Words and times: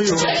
Yeah. 0.00 0.40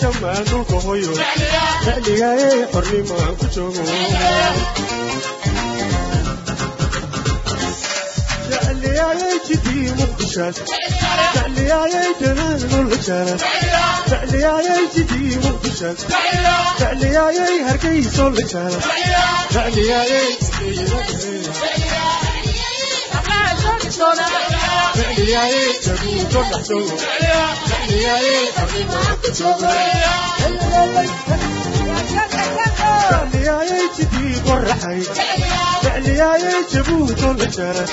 jamaanulka 0.00 0.76
hoyo 0.86 1.12
xiligaayey 1.84 2.60
xornimaan 2.72 3.32
ku 3.38 3.46
joogo 3.54 3.82
aaaa 34.84 35.71
jecliyaaye 36.04 36.52
jabuuton 36.72 37.36
la 37.40 37.46
jara 37.56 37.84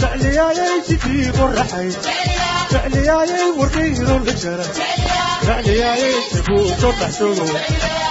jecliyaaye 0.00 0.66
jidii 0.88 1.26
qorraxay 1.38 1.88
jecliyaaye 2.72 3.40
warkayron 3.58 4.22
la 4.28 4.34
jara 4.42 4.66
jecliyaaye 5.46 6.10
jabuuton 6.34 6.94
dhaxshogo 7.00 7.46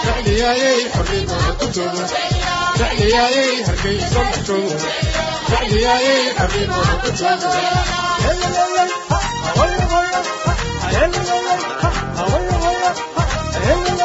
jecliyaaye 0.06 0.72
xornimada 0.96 1.52
ku 1.60 1.68
togo 1.76 2.04
jecliyaaye 2.80 3.46
hargayson 3.68 4.28
dhaxshogo 4.34 4.76
jecliyaaye 5.52 6.16
xornimada 6.40 6.96
ku 7.04 7.10
togo 7.20 8.56
Hello, 13.66 14.05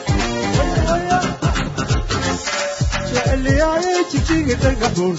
jecliyayay 3.31 3.99
jijiga 4.11 4.55
dhagaxuun 4.63 5.15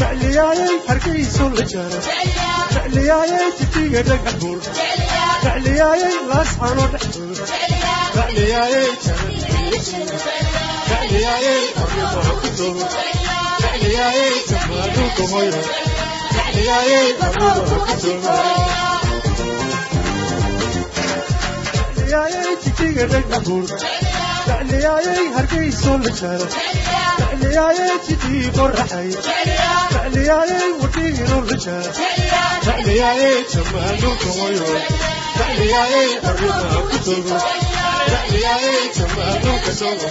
jecliyayay 0.00 0.74
hargayso 0.88 1.44
la 1.56 1.64
jaro 1.72 1.98
jecliyayay 2.74 3.46
jijiga 3.60 4.00
dhagaxuun 4.08 4.58
jecliyayay 5.44 6.16
laasxano 6.30 6.84
dhexdooda 6.92 7.44
jecliyayay 8.16 8.88
jecliyayay 10.90 11.62
xornimaan 11.78 12.36
ku 12.42 12.48
joogo 12.58 12.86
jecliyayay 13.62 14.34
jamaal 14.50 14.90
dhulka 14.98 15.24
hooyo 15.32 15.62
jecliyayay 16.36 17.08
xornimaan 17.20 17.80
ku 17.88 17.94
joogo 18.04 18.36
jecliyayay 21.96 22.52
jijiga 22.66 23.04
dhagaxuun 23.14 23.66
jecliyayay 24.46 25.24
hargayso 25.38 25.92
la 26.04 26.10
jaro 26.20 26.46
jecliyayay 27.42 27.98
jidii 28.06 28.50
qoraxay 28.56 29.08
jecliyayay 29.26 30.70
wadhiino 30.80 31.38
la 31.48 31.56
jaro 31.64 31.90
jecliyayay 32.66 33.36
jamaal 33.52 33.94
dhulka 34.02 34.28
hooyo 34.38 34.68
jecliyayay 35.38 36.08
xornimaan 36.24 36.84
ku 36.90 36.98
joogo 37.06 37.36
jecliyayay 38.12 38.84
jamaal 38.98 39.36
dhulka 39.44 39.72
joogo 39.80 40.08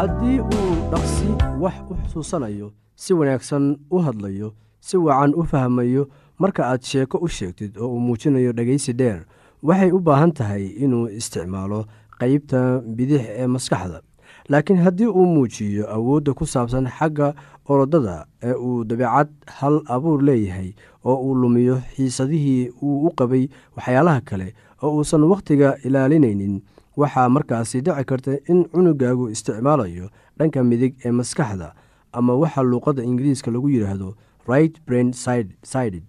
haddii 0.00 0.38
uu 0.40 0.72
dhaqsi 0.90 1.28
wax 1.60 1.74
u 1.90 1.94
xusuusanayo 1.94 2.72
si 2.96 3.14
wanaagsan 3.14 3.64
u 3.90 3.98
hadlayo 4.06 4.48
si 4.80 4.96
wacan 4.96 5.34
u 5.36 5.44
fahmayo 5.44 6.08
marka 6.38 6.62
aad 6.66 6.82
sheeko 6.82 7.18
u 7.18 7.28
sheegtid 7.28 7.76
oo 7.78 7.88
uu 7.94 8.00
muujinayo 8.00 8.52
dhegaysi 8.52 8.92
dheer 9.00 9.20
waxay 9.62 9.90
u 9.92 9.98
baahan 10.00 10.32
tahay 10.32 10.64
inuu 10.84 11.08
isticmaalo 11.08 11.84
qeybta 12.20 12.80
bidix 12.96 13.20
ee 13.28 13.46
maskaxda. 13.46 14.00
Laakiin 14.48 14.78
haddii 14.84 15.06
uu 15.06 15.26
muujiyo 15.26 15.84
awoodda 15.96 16.32
ku 16.34 16.46
saabsan 16.46 16.88
xagga 16.98 17.34
orodada 17.68 18.26
ee 18.42 18.52
uu 18.54 18.84
dabeecad 18.84 19.28
hal 19.58 19.80
abuur 19.84 20.22
leeyahay 20.22 20.72
oo 21.04 21.16
uu 21.26 21.34
lumiyo 21.34 21.76
xiisadihii 21.96 22.68
uu 22.82 23.06
u 23.06 23.10
qabay 23.18 23.48
waxyaalaha 23.76 24.20
kale 24.20 24.54
oo 24.82 24.96
uusan 24.96 25.22
wakhtiga 25.24 25.76
ilaalinaynin 25.84 26.62
waxaa 27.00 27.28
markaasi 27.28 27.80
dhici 27.80 28.04
karta 28.04 28.32
in 28.52 28.64
cunugaagu 28.72 29.28
isticmaalayo 29.34 30.06
dhanka 30.38 30.64
midig 30.64 30.94
ee 31.04 31.10
maskaxda 31.10 31.74
ama 32.12 32.34
waxa 32.42 32.62
luuqadda 32.62 33.02
ingiriiska 33.02 33.50
lagu 33.50 33.68
yidhaahdo 33.70 34.14
right 34.48 34.74
brain 34.86 35.12
sided. 35.12 36.02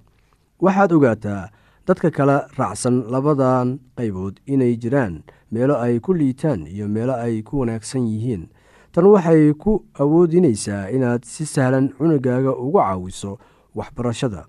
Waxaad 0.61 0.91
ogaataa 0.93 1.49
dadka 1.88 2.11
kala 2.11 2.47
raacsan 2.57 3.03
labadan 3.13 3.79
qaybood 3.97 4.35
inay 4.45 4.75
jiraan 4.77 5.23
meelo 5.51 5.75
ay 5.79 5.99
ku 5.99 6.13
liitaan 6.13 6.67
iyo 6.67 6.88
meelo 6.88 7.13
ay 7.15 7.41
ku 7.44 7.59
wanaagsan 7.61 8.07
yihiin. 8.07 8.47
Tan 8.91 9.05
waxay 9.05 9.53
ku 9.53 9.85
awoodinaysaa 9.99 10.89
inaad 10.95 11.23
si 11.25 11.45
sahlan 11.45 11.89
cunugaaga 11.97 12.51
uga 12.55 12.81
caawiso 12.83 13.39
waxbarashada. 13.75 14.45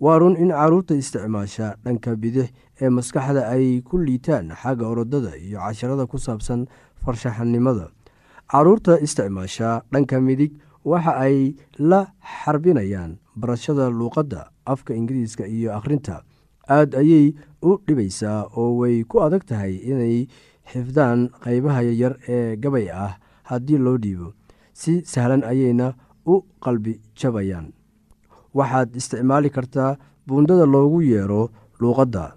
Waa 0.00 0.18
run 0.18 0.36
in 0.36 0.48
carruurta 0.50 0.94
isticmaasha 0.94 1.76
dhanka 1.84 2.16
bidix 2.16 2.50
ee 2.80 2.88
maskaxda 2.88 3.48
ay 3.48 3.80
ku 3.82 3.98
liitaan 3.98 4.50
xagga 4.62 4.86
orodada 4.88 5.36
iyo 5.36 5.58
casharada 5.58 6.06
ku 6.06 6.18
saabsan 6.18 6.66
farshaxanimada. 7.04 7.88
Carruurta 8.50 8.98
isticmaasha 9.00 9.82
dhanka 9.92 10.20
midig 10.20 10.52
waxa 10.84 11.12
ay 11.16 11.54
la 11.78 12.12
xarbinayaan 12.20 13.18
barashada 13.36 13.90
luuqadda 13.90 14.50
afka 14.66 14.94
ingiriiska 14.94 15.46
iyo 15.46 15.72
akhrinta. 15.76 16.22
Aad 16.68 16.94
ayay 16.94 17.34
u 17.62 17.78
dhibaysaa 17.86 18.48
oo 18.56 18.78
way 18.80 19.04
ku 19.04 19.20
adag 19.20 19.44
tahay 19.44 19.76
inay 19.84 20.26
xifdaan 20.70 21.28
qaybaha 21.44 21.80
yaryar 21.84 22.14
ee 22.28 22.56
gabay 22.56 22.88
ah 22.90 23.16
haddii 23.48 23.78
loo 23.78 23.96
dhiibo. 23.98 24.32
Si 24.72 25.04
sahlan 25.04 25.44
ayayna 25.44 25.94
u 26.26 26.40
qalbi 26.64 27.00
jabayaan. 27.16 27.72
Waxaad 28.54 28.96
isticmaali 28.96 29.50
kartaa 29.50 29.96
buundada 30.26 30.64
loogu 30.66 31.02
yeero 31.02 31.50
luuqadda 31.80 32.36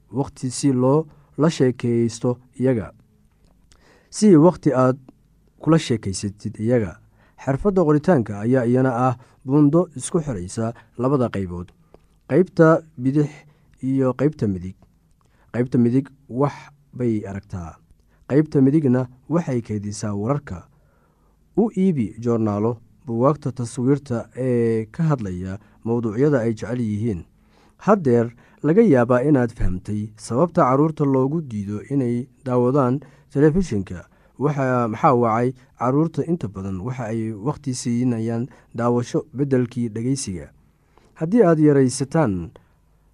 wakhti 0.11 0.49
si 0.51 0.73
loo 0.73 1.05
la 1.37 1.49
sheekeysto 1.49 2.37
iyaga. 2.59 2.91
Si 4.09 4.35
wakhti 4.35 4.73
aad 4.73 4.97
kula 5.59 5.77
sheekaysatid 5.79 6.59
iyaga 6.59 6.99
xirfadda 7.43 7.81
qoritaanka 7.87 8.39
ayaa 8.39 8.65
iyana 8.65 8.91
ah 9.07 9.15
buundo 9.45 9.89
isku 9.95 10.19
xiraysa 10.21 10.73
labada 10.97 11.29
qaybood 11.29 11.71
qeybta 12.29 12.81
bidix 12.97 13.29
iyo 13.83 14.13
qeybta 14.13 14.47
midig. 14.47 14.75
Qeybta 15.53 15.77
midig 15.77 16.07
wax 16.29 16.53
bay 16.93 17.23
aragtaa 17.27 17.77
qeybta 18.29 18.61
midigna 18.61 19.07
waxay 19.29 19.61
keydisaa 19.61 20.13
wararka. 20.13 20.67
U 21.57 21.71
iibi 21.77 22.15
joornaalo 22.19 22.77
buwaagta 23.05 23.51
taswiirta 23.51 24.29
ee 24.35 24.85
ka 24.85 25.03
hadlaya 25.03 25.59
mowduucyada 25.83 26.39
ay 26.39 26.53
jecel 26.53 26.79
yihiin. 26.79 27.25
Haddeer 27.77 28.35
laga 28.63 28.81
yaabaa 28.81 29.21
inaad 29.29 29.51
fahamtay 29.57 30.09
sababta 30.17 30.61
carruurta 30.69 31.05
loogu 31.05 31.41
diido 31.41 31.81
inay 31.89 32.27
daawadaan 32.45 32.99
telefishinka. 33.33 34.05
Maxaa 34.39 35.13
wacay 35.13 35.53
carruurta 35.79 36.25
inta 36.25 36.47
badan 36.47 36.81
waxa 36.81 37.05
ay 37.13 37.31
wakhti 37.33 37.73
siinayaan 37.73 38.47
daawasho 38.75 39.25
beddelkii 39.33 39.89
dhegeysiga. 39.89 40.49
Haddii 41.13 41.43
aad 41.43 41.59
yaraysataan 41.59 42.49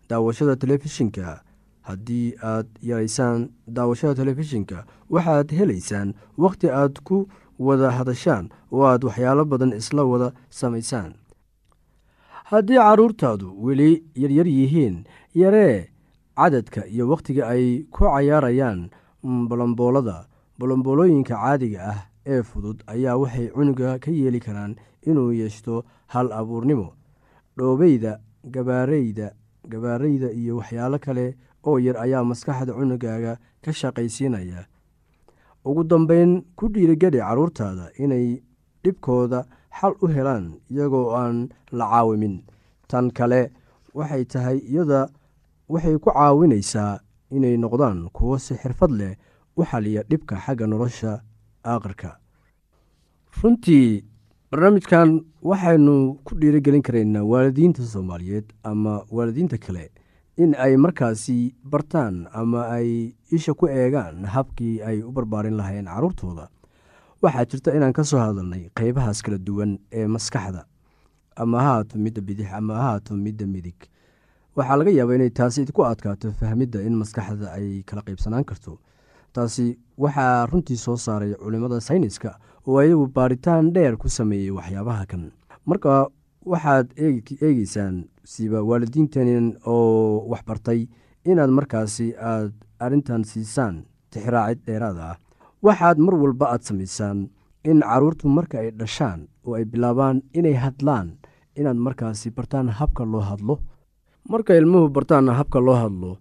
daawashada 0.10 0.56
telefishinka 0.56 1.42
haddii 1.82 2.34
aad 2.44 2.68
yaraysaan 2.82 3.50
daawashada 3.68 4.16
telefishinka 4.16 4.86
waxaad 5.10 5.52
helaysaan 5.52 6.14
wakhti 6.38 6.70
aad 6.72 7.00
ku 7.04 7.28
wada 7.60 7.92
hadashaan 7.92 8.50
oo 8.72 8.84
aad 8.88 9.04
waxyaalo 9.04 9.46
badan 9.46 9.74
isla 9.74 10.04
wada 10.04 10.32
samaysaan 10.50 11.14
haddii 12.50 12.78
carruurtaadu 12.86 13.48
weli 13.66 14.04
yaryar 14.24 14.48
yihiin 14.48 14.96
yaree 15.36 15.90
cadadka 16.38 16.86
iyo 16.88 17.10
wakhtiga 17.12 17.48
ay 17.54 17.84
ku 17.94 18.04
cayaarayaan 18.06 18.90
bolomboolada 19.50 20.18
bolomboolooyinka 20.60 21.36
caadiga 21.36 21.80
ah 21.92 22.00
ee 22.26 22.42
fudud 22.50 22.78
ayaa 22.94 23.18
waxay 23.22 23.48
cunuga 23.56 24.00
ka 24.04 24.12
yeeli 24.12 24.40
karaan 24.40 24.76
inuu 25.10 25.32
yeeshto 25.40 25.84
hal 26.14 26.32
abuurnimo. 26.40 26.94
Dhoobeyda 27.58 28.20
gabaareyda 28.54 29.28
gabaareyda 29.72 30.32
iyo 30.32 30.58
waxyaalo 30.58 31.00
kale 31.00 31.36
oo 31.68 31.78
yar 31.80 31.98
ayaa 32.06 32.24
maskaxda 32.24 32.74
cunugaaga 32.74 33.38
ka 33.64 33.72
shaqaysiinaya. 33.80 34.66
Ugu 35.66 35.84
dambeyn 35.84 36.32
ku 36.56 36.68
dhiirigeli 36.74 37.20
carruurtaada 37.20 37.92
inay 38.04 38.42
dhibkooda 38.84 39.46
xal 39.80 39.94
u 40.04 40.08
helaan 40.08 40.46
iyagoo 40.72 41.12
aan 41.16 41.50
la 41.72 41.86
caawimin 41.92 42.36
tan 42.88 43.12
kale 43.12 43.52
waxay 43.94 44.24
tahay 44.26 44.58
iyada 44.72 45.10
waxay 45.70 45.98
ku 46.04 46.10
caawinaysaa 46.12 47.00
inay 47.36 47.58
noqdaan 47.58 48.10
kuwo 48.16 48.38
si 48.40 48.54
xirfad 48.62 48.92
leh 49.00 49.14
u 49.58 49.62
xaliya 49.70 50.02
dhibka 50.10 50.36
xagga 50.46 50.66
nolosha 50.68 51.12
aakhirka 51.72 52.10
runtii 53.42 54.04
barnaamijkan 54.52 55.10
waxaynu 55.50 55.96
ku 56.26 56.36
dhiirigelin 56.40 56.82
karaynaa 56.88 57.24
waalidiinta 57.32 57.84
soomaaliyeed 57.94 58.46
ama 58.64 58.94
waalidiinta 59.12 59.58
kale 59.58 59.92
in 60.38 60.56
ay 60.66 60.78
markaasi 60.78 61.56
bartaan 61.72 62.28
ama 62.34 62.62
ay 62.78 62.90
isha 63.32 63.54
ku 63.54 63.68
eegaan 63.68 64.26
habkii 64.26 64.82
ay 64.82 64.98
u 65.08 65.12
barbaarin 65.12 65.54
lahayn 65.60 65.86
caruurtooda 65.86 66.48
waxaa 67.22 67.46
jirta 67.50 67.72
inaan 67.78 67.94
ka 67.94 68.04
soo 68.04 68.20
hadalnay 68.20 68.70
qeybahaas 68.78 69.22
kala 69.26 69.38
duwan 69.38 69.78
ee 69.92 70.08
maskaxda. 70.08 70.66
Ama 71.36 71.60
ha 71.62 71.84
midda 71.96 72.22
bidix 72.22 72.50
ama 72.54 72.74
ha 72.76 73.00
midda 73.26 73.46
midig. 73.46 73.78
Waxaa 74.56 74.78
laga 74.80 74.92
yaabaa 74.92 75.16
inay 75.16 75.30
taasi 75.30 75.62
idku 75.62 75.82
adkaato 75.86 76.32
fahmidda 76.40 76.82
in 76.82 76.96
maskaxda 77.02 77.52
ay 77.58 77.84
kala 77.86 78.02
qeybsanaan 78.02 78.46
karto. 78.46 78.80
Taasi 79.34 79.78
waxaa 79.98 80.46
runtii 80.52 80.78
soo 80.78 80.98
saaray 80.98 81.34
culimmada 81.36 81.82
sayniska 81.82 82.38
oo 82.68 82.78
ayagu 82.80 83.08
baaritaan 83.08 83.74
dheer 83.74 83.98
ku 83.98 84.10
sameeyey 84.10 84.52
waxyaabaha 84.52 85.06
kan. 85.06 85.32
Marka 85.66 86.08
waxaad 86.46 86.88
eegeysaan 86.98 88.06
siba 88.24 88.62
waalidiintan 88.64 89.58
oo 89.66 90.26
waxbartay 90.32 90.88
inaad 91.26 91.50
markaasi 91.50 92.14
aad 92.18 92.54
arrintan 92.80 93.24
siisaan 93.26 93.86
tixraacid 94.12 94.60
dheeraad 94.66 94.98
ah 94.98 95.16
waxaad 95.68 95.98
mar 96.06 96.16
walba 96.24 96.46
aad 96.54 96.62
samaysaan 96.70 97.20
in 97.70 97.80
caruurtu 97.90 98.26
marka 98.38 98.56
ay 98.64 98.70
dhashaan 98.80 99.20
oo 99.46 99.54
ay 99.60 99.66
bilaabaan 99.72 100.18
inay 100.38 100.56
hadlaan 100.64 101.08
inaad 101.60 101.80
markaasi 101.88 102.30
bartaan 102.38 102.68
habka 102.80 103.04
loo 103.14 103.22
hadlo. 103.30 103.56
Marka 104.32 104.52
ilmuhu 104.60 104.88
bartaan 104.96 105.28
habka 105.40 105.60
loo 105.68 105.76
hadlo 105.84 106.12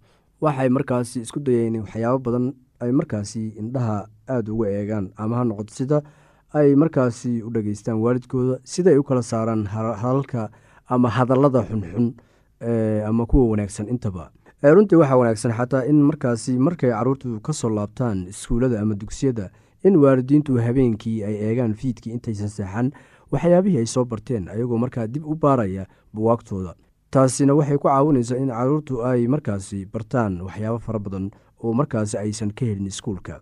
waxay 0.45 0.69
markaasi 0.77 1.17
isku 1.25 1.39
dayeen 1.47 1.77
waxyaabo 1.85 2.19
badan 2.27 2.47
ay 2.83 2.91
markaasi 2.99 3.43
indhaha 3.61 3.97
aada 4.35 4.51
uga 4.55 4.67
eegaan 4.79 5.07
ama 5.23 5.35
ha 5.39 5.43
noqoto 5.49 5.73
sida 5.79 5.99
ay 6.59 6.69
markaasi 6.83 7.43
u 7.47 7.49
dhageystaan 7.55 7.99
waalidkooda 8.05 8.55
sida 8.73 8.91
ay 8.91 8.99
u 8.99 9.05
kala 9.09 9.23
saaraan 9.31 9.63
hadalka 10.03 10.51
ama 10.95 11.09
hadallada 11.17 11.61
xunxun 11.69 12.07
ama 13.09 13.23
kuwa 13.31 13.45
wanaagsan 13.53 13.89
intaba 13.93 14.31
runtii 14.63 14.97
waxaa 14.97 15.17
wanaagsan 15.17 15.53
xataa 15.53 15.85
in 15.85 16.03
markaasi 16.03 16.59
markay 16.59 16.91
caruurtu 16.91 17.41
ka 17.41 17.53
soo 17.53 17.71
laabtaan 17.71 18.27
iskuullada 18.29 18.81
ama 18.81 18.95
dugsiyada 18.95 19.51
in 19.85 19.97
waalidiintu 19.97 20.57
habeenkii 20.59 21.25
ay 21.25 21.35
eegaan 21.35 21.75
fiidkii 21.75 22.13
intaysan 22.13 22.49
seexan 22.49 22.91
waxyaabihii 23.33 23.79
ay 23.79 23.87
soo 23.87 24.05
barteen 24.05 24.49
ayagoo 24.49 24.79
markaa 24.79 25.07
dib 25.07 25.25
u 25.27 25.35
baaraya 25.35 25.87
buwaagtooda 26.15 26.75
taasina 27.11 27.55
waxay 27.55 27.77
ku 27.79 27.89
caawinaysaa 27.89 28.37
in 28.37 28.49
caruurtu 28.49 29.05
ay 29.05 29.27
markaasi 29.29 29.87
bartaan 29.87 30.41
waxyaabo 30.41 30.79
fara 30.79 30.99
badan 30.99 31.31
oo 31.63 31.73
markaasi 31.73 32.19
aysan 32.19 32.51
ka 32.55 32.65
helin 32.67 32.87
iskuulka. 32.87 33.41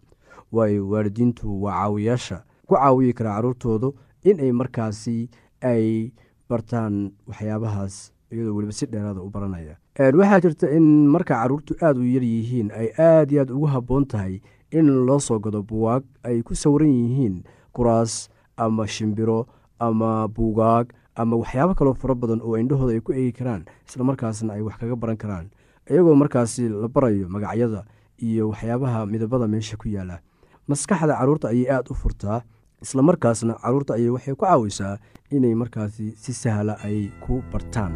Waayo 0.53 0.89
waalidiintu 0.89 1.63
waa 1.63 1.73
caawiyaasha 1.73 2.43
ku 2.67 2.75
caawiyi 2.75 3.13
karaa 3.13 3.35
caruurtoodu 3.37 3.95
in 4.25 4.41
ay 4.41 4.53
markaasi 4.53 5.31
ay 5.61 6.11
bartaan 6.49 7.13
waxyaabahaas 7.27 8.13
iyadoo 8.33 8.55
weliba 8.57 8.73
si 8.73 8.87
dheeraada 8.87 9.21
u 9.23 9.31
baranaya 9.31 9.77
waxaa 9.99 10.41
jirta 10.41 10.67
in 10.77 11.07
marka 11.07 11.35
caruurtu 11.39 11.75
aada 11.81 12.01
u 12.01 12.05
yar 12.05 12.23
yihiin 12.23 12.71
ay 12.75 12.89
aada 12.99 13.33
iyo 13.33 13.41
aad 13.43 13.51
ugu 13.51 13.67
habboon 13.67 14.05
tahay 14.07 14.41
in 14.71 14.87
loo 15.07 15.19
soo 15.21 15.39
gado 15.39 15.63
buwaag 15.63 16.03
ay 16.25 16.43
ku 16.43 16.55
sawiran 16.55 16.91
yihiin 16.91 17.45
kuraas 17.73 18.29
ama 18.57 18.87
shimbiro 18.87 19.47
ama 19.79 20.27
buugaag 20.29 20.91
ama 21.15 21.37
waxyaabo 21.37 21.75
kaloo 21.79 21.95
fara 21.95 22.15
badan 22.15 22.41
oo 22.43 22.59
indhahooda 22.59 22.93
ay 22.95 23.01
ku 23.01 23.13
eegi 23.13 23.33
karaan 23.39 23.63
isla 23.87 24.05
markaasna 24.05 24.55
ay 24.55 24.63
wax 24.67 24.77
kaga 24.83 24.97
baran 24.97 25.17
karaan. 25.17 25.47
Iyagoo 25.91 26.15
markaasi 26.17 26.69
la 26.69 26.89
barayo 26.89 27.29
magacyada 27.29 27.85
iyo 28.19 28.49
waxyaabaha 28.51 29.07
midabada 29.07 29.47
meesha 29.47 29.77
ku 29.77 29.87
yaalla 29.89 30.19
maskaxda 30.67 31.15
carruurta 31.19 31.49
ayay 31.55 31.71
aada 31.71 31.91
u 31.91 31.95
furtaa 31.95 32.43
isla 32.83 33.03
markaasna 33.03 33.55
carruurta 33.63 33.95
ayay 33.95 34.11
waxay 34.11 34.35
ku 34.35 34.43
caawisaa 34.43 34.99
inay 35.31 35.55
markaasi 35.55 36.17
si 36.19 36.33
sahla 36.35 36.75
ay 36.83 37.13
ku 37.23 37.43
bartaan 37.53 37.93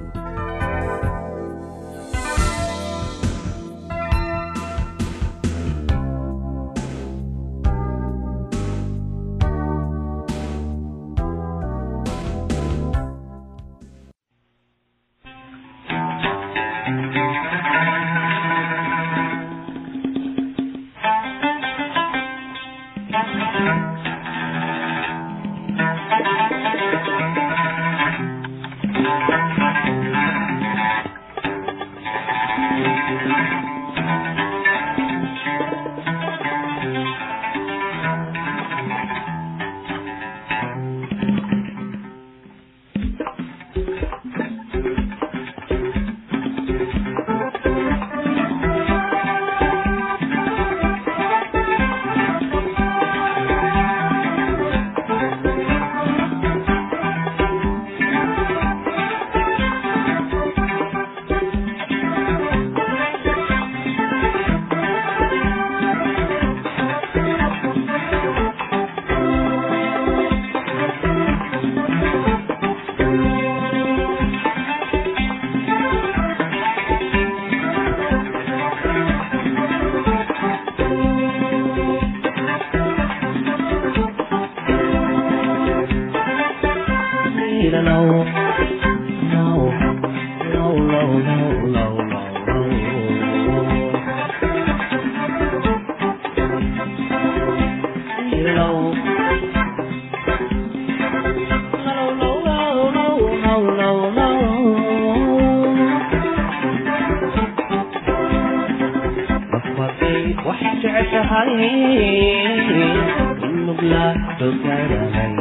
inog 113.48 113.80
laabto 113.92 114.46
saaran 114.62 115.36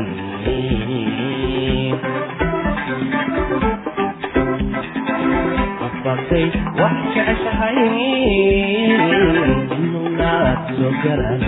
qabatay 5.80 6.46
wax 6.80 6.96
jeceshahay 7.14 7.78
inog 9.78 10.08
laabto 10.20 10.88
garan 11.04 11.42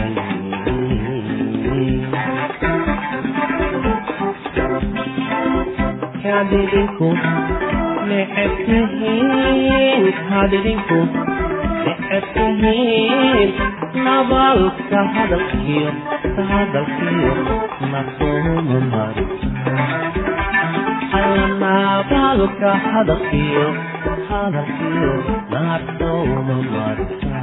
hadalkiyo 15.30 15.92
hadalkiyo 16.50 17.34
masoomo 17.92 18.78
mari 18.92 19.26
xayanaabadoka 21.12 22.70
hadalkiyo 22.92 23.66
hadalkiyo 24.30 25.14
nasooma 25.54 26.58
marta 26.74 27.38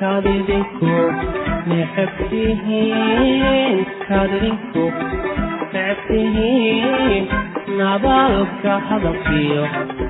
kadidinku 0.00 0.92
necebtihiin 1.70 3.78
kadidinku 4.08 4.84
necebtihiin 5.72 7.24
nabadka 7.78 8.72
hadalkiyo 8.88 9.64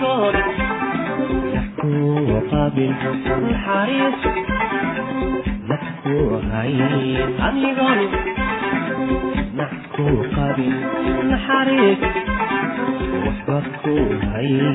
qalbigooda 0.00 1.62
kuwa 1.80 2.40
qaabil 2.50 2.92
naxariis 3.44 4.20
naxku 5.70 6.16
haye 6.52 6.88
qalbigooda 7.38 8.20
naxku 9.60 10.06
qaabil 10.36 10.74
naxariis 11.30 12.02
waxba 13.24 13.58
ku 13.82 13.94
haye 14.32 14.68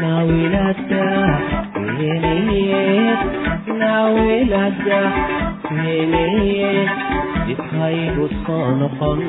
naawilada 0.00 1.04
weenayeed 1.98 3.20
naawilada 3.82 5.00
weenayeed 5.76 6.90
dhibhaygu 7.46 8.26
soo 8.46 8.64
noqon 8.80 9.20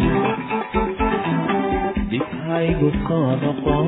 dhibhaygu 2.12 2.89
soo 3.07 3.27
noqon 3.43 3.88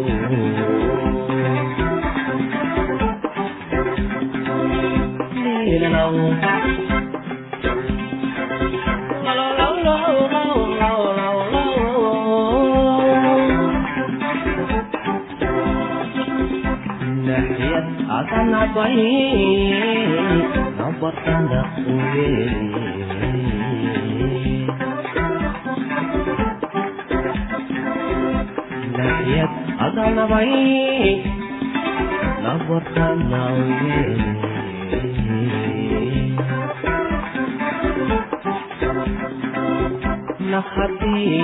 Leave 5.34 5.72
it 5.74 5.92
alone. 5.92 6.58
عسل 18.10 18.54
عبيد 18.54 19.74
نبر 20.80 21.14
صندق 21.26 21.68
ويلي 21.88 22.78
தளவை 29.98 30.48
நவத்தனாயே 32.44 33.96
نخدي 40.40 41.42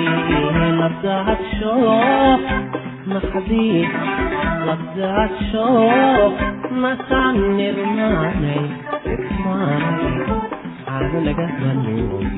لبدعت 0.81 1.38
شوق 1.61 2.40
نخدي 3.09 3.87
لبدعت 4.67 5.31
شوق 5.53 6.33
نسعني 6.73 7.71
رماني 7.71 8.57
رماني 9.07 10.25
على 10.88 11.21
لقاء 11.31 11.51
منوني 11.61 12.29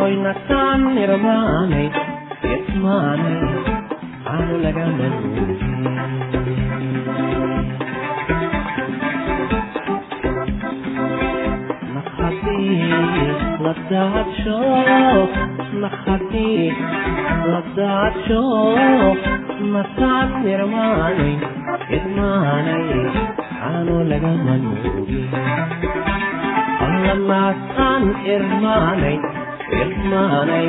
هوي 0.00 0.16
نسعني 0.16 1.06
رماني 1.06 1.90
اسمعني 2.44 3.71
aanu 4.32 4.54
laga 4.64 4.84
malumin 4.98 6.62
naqadadaadsho 17.52 18.42
masaad 19.74 20.30
nirmaanay 20.44 21.34
idmaanay 21.96 22.86
aanu 23.70 23.96
laga 24.10 24.32
malumin 24.46 25.08
allamaas 26.86 27.60
aan 27.88 28.04
irmaanay 28.34 29.16
irmaanay 29.82 30.68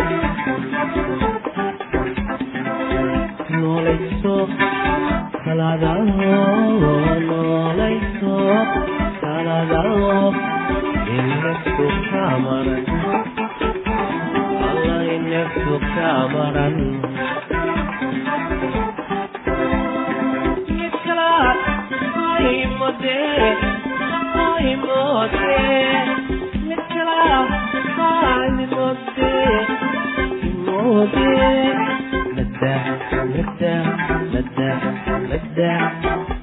مداح 33.31 34.03
مداح 34.11 34.83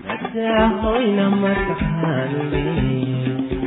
مداح 0.09 0.85
وين 0.85 1.29
ما 1.29 1.55
تحالي 1.79 3.58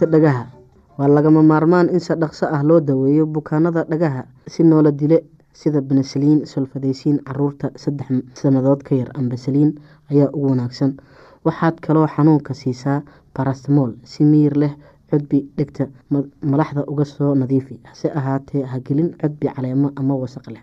daweynta 0.00 0.06
dhagaha. 0.06 0.46
Waa 0.98 1.08
lagama 1.08 1.42
maarmaan 1.42 1.88
in 1.90 2.00
si 2.00 2.12
dhaqso 2.14 2.46
ah 2.46 2.62
loo 2.62 2.80
daweeyo 2.80 3.26
bukaanada 3.26 3.84
dhagaha 3.84 4.24
si 4.46 4.62
noola 4.62 4.90
dile 4.92 5.24
sida 5.52 5.80
benesaliin 5.80 6.46
solfadaysiin 6.46 7.18
carruurta 7.24 7.70
saddex 7.76 8.08
sannadood 8.34 8.82
ka 8.82 8.94
yar 8.94 9.08
ambasaliin 9.14 9.74
ayaa 10.10 10.28
ugu 10.32 10.48
wanaagsan. 10.50 10.96
Waxaad 11.44 11.80
kaloo 11.80 12.06
xanuunka 12.06 12.54
siisaa 12.54 13.02
barastamol 13.34 13.92
si 14.04 14.24
miyir 14.24 14.56
leh 14.56 14.74
cudbi 15.10 15.48
dhegta 15.56 15.86
malaxda 16.42 16.84
uga 16.86 17.04
soo 17.04 17.34
nadiifi. 17.34 17.80
Hase 17.84 18.10
ahaatee 18.12 18.62
hagelin 18.64 19.14
cudbi 19.20 19.48
caleemo 19.48 19.92
ama 19.96 20.14
wasaq 20.16 20.46
leh 20.50 20.62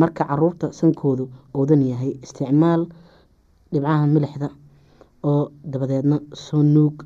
marka 0.00 0.24
carruurta 0.28 0.66
sankoodu 0.78 1.24
oodan 1.58 1.82
yahay 1.90 2.12
isticmaal 2.24 2.82
dhibcaha 3.72 4.06
milixda 4.14 4.48
oo 5.30 5.42
dabadeedna 5.72 6.16
soo 6.44 6.62
nuug 6.74 6.96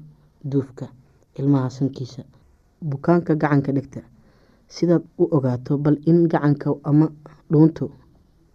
duufka 0.51 0.87
ilmaha 1.39 1.69
sankiisa. 1.77 2.23
Bukaanka 2.91 3.33
gacanka 3.43 3.73
dhigta 3.77 4.01
sidaad 4.75 5.03
u 5.23 5.25
ogaato 5.37 5.79
bal 5.85 5.97
in 6.11 6.19
gacanka 6.33 6.71
ama 6.91 7.07
dhuuntu 7.53 7.85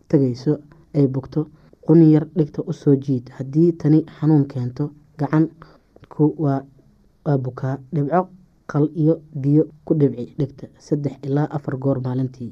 tagayso 0.09 0.53
ay 0.97 1.07
bugto 1.07 1.41
quni 1.85 2.05
yar 2.13 2.25
dhigta 2.37 2.61
u 2.69 2.73
soo 2.73 2.95
jiid. 2.95 3.25
Haddii 3.37 3.71
tani 3.79 3.99
xanuun 4.17 4.45
keento 4.51 4.83
gacanku 5.19 6.23
waa 6.43 6.61
bukaa 7.45 7.75
dhibco 7.93 8.21
qal 8.71 8.85
iyo 9.01 9.15
biyo 9.41 9.63
ku 9.85 9.93
dhibci 9.99 10.25
dhigta. 10.39 10.65
Saddex 10.85 11.15
ilaa 11.27 11.47
afar 11.55 11.75
goor 11.77 11.99
maalintii 12.05 12.51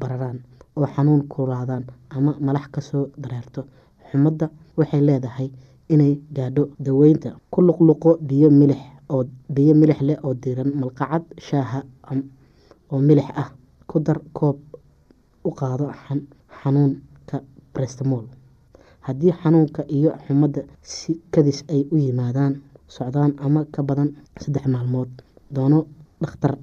bararaan 0.00 0.38
oo 0.76 0.86
xanuun 0.94 1.22
kulaadaan 1.32 1.84
ama 2.16 2.32
malax 2.46 2.66
ka 2.74 2.80
soo 2.80 3.04
dareerto 3.22 3.60
xumadda 4.10 4.46
waxay 4.76 5.00
leedahay 5.08 5.48
inay 5.92 6.12
gaadho 6.36 6.62
daweynta 6.84 7.28
ku 7.50 7.58
luqluqo 7.66 8.10
biyo 8.28 8.48
milix 8.60 8.80
oo 9.12 9.22
biyo 9.54 9.74
milix 9.80 10.00
leh 10.08 10.18
oo 10.26 10.34
diiran 10.42 10.70
malqacad 10.80 11.22
shaaha 11.46 11.80
oo 12.92 13.00
milix 13.08 13.26
ah 13.42 13.48
ku 13.90 13.96
dar 14.06 14.18
koob 14.38 14.58
u 15.48 15.50
qaado 15.58 15.86
xanuunka 16.62 17.36
brestmol 17.74 18.24
haddii 19.06 19.32
xanuunka 19.40 19.82
iyo 19.96 20.10
xumadda 20.26 20.60
si 20.82 21.12
kadis 21.32 21.58
ay 21.72 21.82
u 21.92 21.96
yimaadaan 22.04 22.54
socdaan 22.94 23.32
ama 23.44 23.60
ka 23.74 23.82
badan 23.88 24.10
saddex 24.42 24.66
maalmood 24.74 25.10
doono 25.54 25.78
dhakhtar 26.22 26.54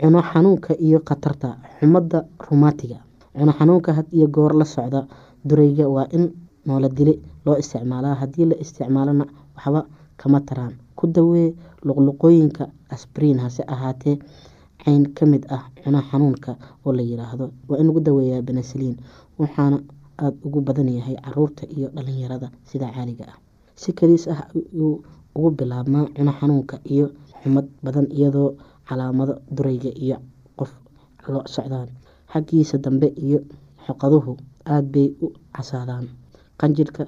cuno 0.00 0.20
xanuunka 0.30 0.72
iyo 0.86 0.98
khatarta 1.08 1.48
xumadda 1.78 2.18
rumaatiga 2.46 2.98
cuno 3.38 3.52
xanuunka 3.58 3.90
had 3.96 4.06
iyo 4.16 4.26
goor 4.36 4.52
la 4.60 4.64
socda 4.64 5.00
durayga 5.48 5.84
waa 5.94 6.06
in 6.16 6.24
noola 6.66 6.88
dili 6.88 7.14
loo 7.44 7.56
isticmaalaa 7.62 8.14
haddii 8.20 8.46
la 8.50 8.56
isticmaalona 8.64 9.24
waxba 9.56 9.80
kama 10.20 10.40
taraan. 10.48 10.74
Ku 10.98 11.06
dawee 11.06 11.48
luqluqooyinka 11.86 12.64
asbriin 12.94 13.38
hase 13.44 13.62
ahaatee 13.74 14.16
cayn 14.84 15.02
ka 15.16 15.24
mid 15.26 15.42
ah 15.56 15.64
cuno 15.82 16.00
xanuunka 16.10 16.50
oo 16.84 16.92
la 16.92 17.02
yiraahdo 17.02 17.46
waa 17.68 17.78
in 17.80 17.86
lagu 17.88 18.00
daweeyaa 18.00 18.42
benesaliin 18.48 18.96
waxaana 19.40 19.78
aada 20.22 20.36
ugu 20.46 20.60
badan 20.60 20.88
yahay 20.98 21.16
carruurta 21.24 21.64
iyo 21.76 21.88
dhalinyarada 21.96 22.48
sida 22.70 22.86
caaliga 22.94 23.24
ah. 23.32 23.36
Si 23.80 23.92
kaliis 23.92 24.28
ah 24.28 24.44
ayuu 24.52 25.00
ugu 25.36 25.50
bilaabmaa 25.58 26.04
cuno 26.16 26.32
xanuunka 26.40 26.76
iyo 26.84 27.06
xumad 27.42 27.66
badan 27.84 28.06
iyadoo 28.12 28.50
calaamado 28.90 29.34
durayga 29.56 29.90
iyo 30.04 30.16
qof 30.58 30.70
lo 31.32 31.40
socdaan. 31.54 31.88
Xaggiisa 32.32 32.78
dambe 32.84 33.06
iyo 33.26 33.38
xoqaduhu 33.86 34.32
aada 34.66 34.88
bay 34.92 35.08
u 35.24 35.26
casaadaan 35.54 36.06
qanjirhka 36.60 37.04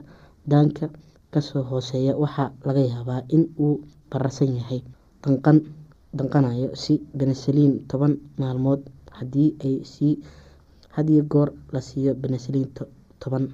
daanka 0.50 0.86
ka 1.32 1.40
soo 1.40 1.62
hooseeya 1.70 2.12
waxaa 2.22 2.50
laga 2.66 2.80
yaabaa 2.92 3.20
in 3.34 3.42
uu 3.58 3.74
bararsan 4.10 4.54
yahay. 4.58 4.80
Danqan 5.22 5.58
danqanayo 6.18 6.68
si 6.82 6.94
benesaliin 7.18 7.72
toban 7.90 8.14
maalmood 8.40 8.80
haddii 9.16 9.50
sii 9.92 10.14
hadiyo 10.96 11.22
goor 11.32 11.48
la 11.72 11.80
siiyo 11.80 12.12
benesaliin 12.14 12.68
toban 13.20 13.44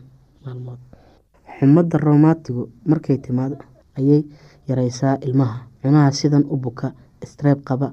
maalmood. 0.45 0.79
Xumadda 1.59 1.99
romaatigu 1.99 2.63
markay 2.91 3.19
timaado 3.19 3.57
ayay 3.99 4.23
yareysaa 4.69 5.17
ilmaha. 5.27 5.59
Cunaha 5.83 6.11
sidan 6.13 6.45
u 6.51 6.57
buka 6.57 6.93
streeb 7.31 7.63
qaba 7.69 7.93